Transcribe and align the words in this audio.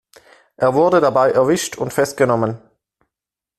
Er 0.57 0.73
wurde 0.73 0.99
dabei 0.99 1.29
erwischt 1.29 1.77
und 1.77 1.93
festgenommen. 1.93 2.59